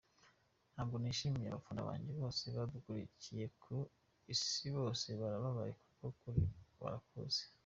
[0.73, 3.75] Ntabwo nishimye, abafana banjye bose badukurikiye ku
[4.33, 6.41] isi bose barababaye kuko ukuri
[6.81, 7.43] barakuzi.